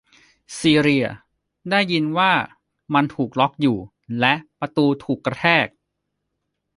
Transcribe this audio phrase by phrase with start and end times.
[0.57, 1.07] ซีเลีย
[1.69, 2.31] ได้ยินว่า
[2.93, 3.77] มันถูกล๊อคอยู่
[4.19, 5.67] และประตูถูกกระแทก